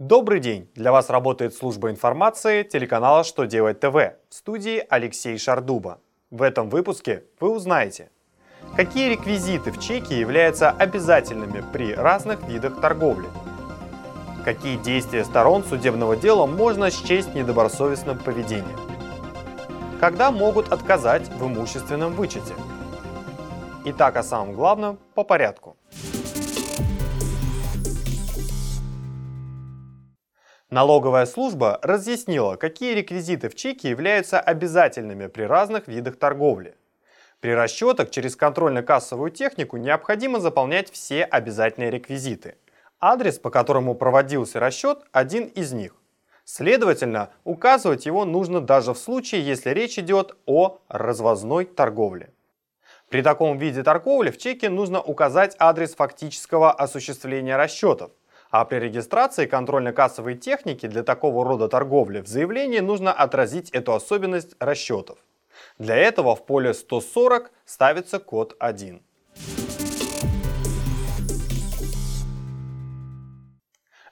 Добрый 0.00 0.40
день! 0.40 0.68
Для 0.74 0.90
вас 0.90 1.08
работает 1.08 1.54
служба 1.54 1.88
информации 1.88 2.64
телеканала 2.64 3.22
«Что 3.22 3.44
делать 3.44 3.78
ТВ» 3.78 3.94
в 3.94 4.34
студии 4.34 4.84
Алексей 4.90 5.38
Шардуба. 5.38 6.00
В 6.32 6.42
этом 6.42 6.68
выпуске 6.68 7.22
вы 7.38 7.50
узнаете, 7.54 8.10
какие 8.74 9.10
реквизиты 9.10 9.70
в 9.70 9.80
чеке 9.80 10.18
являются 10.18 10.72
обязательными 10.72 11.62
при 11.72 11.94
разных 11.94 12.42
видах 12.48 12.80
торговли, 12.80 13.28
какие 14.44 14.78
действия 14.78 15.24
сторон 15.24 15.62
судебного 15.62 16.16
дела 16.16 16.46
можно 16.46 16.90
счесть 16.90 17.32
недобросовестным 17.32 18.18
поведением, 18.18 18.80
когда 20.00 20.32
могут 20.32 20.72
отказать 20.72 21.28
в 21.28 21.46
имущественном 21.46 22.14
вычете. 22.14 22.54
Итак, 23.84 24.16
о 24.16 24.24
самом 24.24 24.54
главном 24.54 24.98
по 25.14 25.22
порядку. 25.22 25.76
Налоговая 30.74 31.24
служба 31.26 31.78
разъяснила, 31.82 32.56
какие 32.56 32.94
реквизиты 32.94 33.48
в 33.48 33.54
чеке 33.54 33.90
являются 33.90 34.40
обязательными 34.40 35.28
при 35.28 35.44
разных 35.44 35.86
видах 35.86 36.16
торговли. 36.16 36.74
При 37.38 37.54
расчетах 37.54 38.10
через 38.10 38.34
контрольно-кассовую 38.34 39.30
технику 39.30 39.76
необходимо 39.76 40.40
заполнять 40.40 40.90
все 40.90 41.22
обязательные 41.22 41.92
реквизиты. 41.92 42.56
Адрес, 42.98 43.38
по 43.38 43.50
которому 43.50 43.94
проводился 43.94 44.58
расчет, 44.58 44.98
один 45.12 45.44
из 45.44 45.70
них. 45.70 45.94
Следовательно, 46.44 47.30
указывать 47.44 48.04
его 48.04 48.24
нужно 48.24 48.60
даже 48.60 48.94
в 48.94 48.98
случае, 48.98 49.46
если 49.46 49.70
речь 49.70 49.96
идет 50.00 50.36
о 50.44 50.80
развозной 50.88 51.66
торговле. 51.66 52.32
При 53.08 53.22
таком 53.22 53.58
виде 53.58 53.84
торговли 53.84 54.32
в 54.32 54.38
чеке 54.38 54.70
нужно 54.70 55.00
указать 55.00 55.54
адрес 55.60 55.94
фактического 55.94 56.72
осуществления 56.72 57.54
расчетов– 57.54 58.10
а 58.54 58.64
при 58.64 58.76
регистрации 58.76 59.46
контрольно-кассовой 59.46 60.36
техники 60.36 60.86
для 60.86 61.02
такого 61.02 61.44
рода 61.44 61.66
торговли 61.66 62.20
в 62.20 62.28
заявлении 62.28 62.78
нужно 62.78 63.12
отразить 63.12 63.68
эту 63.70 63.94
особенность 63.94 64.54
расчетов. 64.60 65.18
Для 65.78 65.96
этого 65.96 66.36
в 66.36 66.46
поле 66.46 66.72
140 66.72 67.50
ставится 67.64 68.20
код 68.20 68.54
1. 68.60 69.02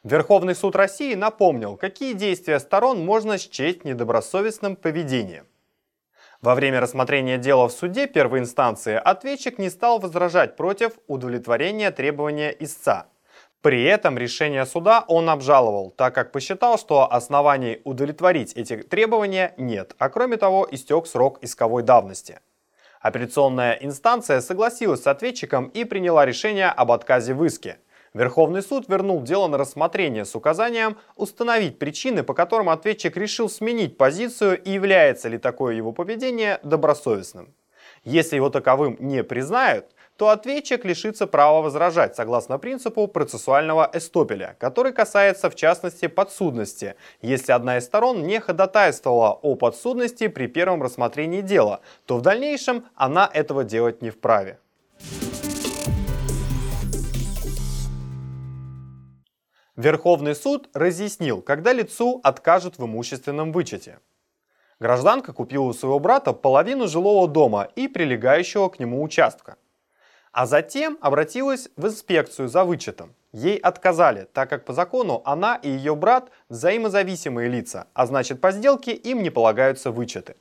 Верховный 0.02 0.56
суд 0.56 0.74
России 0.74 1.14
напомнил, 1.14 1.76
какие 1.76 2.12
действия 2.12 2.58
сторон 2.58 2.98
можно 3.04 3.38
счесть 3.38 3.84
недобросовестным 3.84 4.74
поведением. 4.74 5.46
Во 6.40 6.56
время 6.56 6.80
рассмотрения 6.80 7.38
дела 7.38 7.68
в 7.68 7.72
суде 7.72 8.08
первой 8.08 8.40
инстанции 8.40 8.96
ответчик 8.96 9.58
не 9.58 9.70
стал 9.70 10.00
возражать 10.00 10.56
против 10.56 10.94
удовлетворения 11.06 11.92
требования 11.92 12.50
истца– 12.58 13.06
при 13.62 13.84
этом 13.84 14.18
решение 14.18 14.66
суда 14.66 15.04
он 15.06 15.30
обжаловал, 15.30 15.90
так 15.90 16.14
как 16.14 16.32
посчитал, 16.32 16.78
что 16.78 17.10
оснований 17.10 17.80
удовлетворить 17.84 18.52
эти 18.54 18.76
требования 18.78 19.54
нет, 19.56 19.94
а 19.98 20.08
кроме 20.08 20.36
того 20.36 20.66
истек 20.70 21.06
срок 21.06 21.38
исковой 21.42 21.84
давности. 21.84 22.40
Апелляционная 23.00 23.74
инстанция 23.74 24.40
согласилась 24.40 25.02
с 25.02 25.06
ответчиком 25.06 25.68
и 25.68 25.84
приняла 25.84 26.26
решение 26.26 26.66
об 26.68 26.90
отказе 26.90 27.34
в 27.34 27.44
иске. 27.44 27.78
Верховный 28.14 28.62
суд 28.62 28.88
вернул 28.88 29.22
дело 29.22 29.46
на 29.46 29.58
рассмотрение 29.58 30.24
с 30.24 30.34
указанием 30.34 30.98
установить 31.16 31.78
причины, 31.78 32.24
по 32.24 32.34
которым 32.34 32.68
ответчик 32.68 33.16
решил 33.16 33.48
сменить 33.48 33.96
позицию 33.96 34.60
и 34.60 34.70
является 34.70 35.28
ли 35.28 35.38
такое 35.38 35.74
его 35.74 35.92
поведение 35.92 36.58
добросовестным. 36.64 37.54
Если 38.04 38.36
его 38.36 38.50
таковым 38.50 38.96
не 38.98 39.22
признают, 39.22 39.86
то 40.16 40.28
ответчик 40.28 40.84
лишится 40.84 41.26
права 41.26 41.62
возражать 41.62 42.16
согласно 42.16 42.58
принципу 42.58 43.06
процессуального 43.08 43.90
эстопеля, 43.92 44.56
который 44.58 44.92
касается 44.92 45.50
в 45.50 45.54
частности 45.54 46.06
подсудности, 46.06 46.96
если 47.20 47.52
одна 47.52 47.78
из 47.78 47.84
сторон 47.84 48.26
не 48.26 48.40
ходатайствовала 48.40 49.32
о 49.42 49.54
подсудности 49.56 50.28
при 50.28 50.46
первом 50.46 50.82
рассмотрении 50.82 51.40
дела, 51.40 51.80
то 52.06 52.18
в 52.18 52.22
дальнейшем 52.22 52.84
она 52.94 53.28
этого 53.32 53.64
делать 53.64 54.02
не 54.02 54.10
вправе. 54.10 54.58
Верховный 59.76 60.34
суд 60.34 60.68
разъяснил, 60.74 61.40
когда 61.40 61.72
лицу 61.72 62.20
откажут 62.22 62.76
в 62.78 62.84
имущественном 62.84 63.52
вычете. 63.52 64.00
Гражданка 64.78 65.32
купила 65.32 65.64
у 65.64 65.72
своего 65.72 65.98
брата 65.98 66.32
половину 66.32 66.88
жилого 66.88 67.26
дома 67.26 67.68
и 67.74 67.88
прилегающего 67.88 68.68
к 68.68 68.78
нему 68.78 69.02
участка. 69.02 69.56
А 70.32 70.46
затем 70.46 70.96
обратилась 71.02 71.68
в 71.76 71.86
инспекцию 71.86 72.48
за 72.48 72.64
вычетом. 72.64 73.14
Ей 73.32 73.58
отказали, 73.58 74.28
так 74.32 74.48
как 74.48 74.64
по 74.64 74.72
закону 74.72 75.20
она 75.26 75.56
и 75.56 75.68
ее 75.68 75.94
брат 75.94 76.30
взаимозависимые 76.48 77.48
лица, 77.48 77.86
а 77.92 78.06
значит 78.06 78.40
по 78.40 78.50
сделке 78.50 78.92
им 78.92 79.22
не 79.22 79.28
полагаются 79.28 79.90
вычеты. 79.90 80.36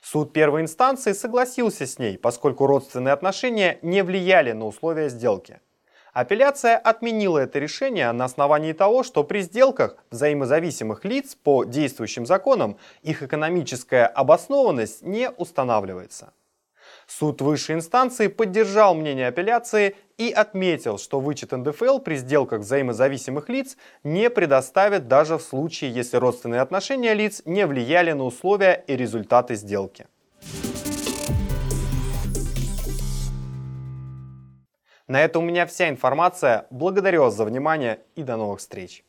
Суд 0.00 0.32
первой 0.32 0.62
инстанции 0.62 1.12
согласился 1.12 1.86
с 1.86 1.98
ней, 1.98 2.16
поскольку 2.16 2.66
родственные 2.66 3.12
отношения 3.12 3.80
не 3.82 4.02
влияли 4.02 4.52
на 4.52 4.66
условия 4.66 5.08
сделки. 5.08 5.60
Апелляция 6.12 6.78
отменила 6.78 7.40
это 7.40 7.58
решение 7.58 8.10
на 8.12 8.24
основании 8.24 8.72
того, 8.72 9.02
что 9.02 9.24
при 9.24 9.42
сделках 9.42 9.96
взаимозависимых 10.10 11.04
лиц 11.04 11.34
по 11.34 11.64
действующим 11.64 12.26
законам 12.26 12.78
их 13.02 13.22
экономическая 13.22 14.06
обоснованность 14.06 15.02
не 15.02 15.30
устанавливается. 15.30 16.32
Суд 17.06 17.40
высшей 17.40 17.76
инстанции 17.76 18.26
поддержал 18.26 18.94
мнение 18.94 19.28
апелляции 19.28 19.96
и 20.18 20.30
отметил, 20.30 20.98
что 20.98 21.20
вычет 21.20 21.52
НДФЛ 21.52 22.00
при 22.00 22.16
сделках 22.16 22.60
взаимозависимых 22.60 23.48
лиц 23.48 23.76
не 24.02 24.28
предоставит 24.28 25.06
даже 25.06 25.38
в 25.38 25.42
случае, 25.42 25.92
если 25.92 26.16
родственные 26.16 26.60
отношения 26.60 27.14
лиц 27.14 27.42
не 27.44 27.64
влияли 27.66 28.12
на 28.12 28.24
условия 28.24 28.84
и 28.86 28.96
результаты 28.96 29.54
сделки. 29.54 30.06
На 35.06 35.22
этом 35.22 35.44
у 35.44 35.46
меня 35.46 35.66
вся 35.66 35.88
информация. 35.88 36.66
Благодарю 36.70 37.22
вас 37.22 37.34
за 37.34 37.44
внимание 37.44 38.00
и 38.16 38.24
до 38.24 38.36
новых 38.36 38.58
встреч. 38.58 39.05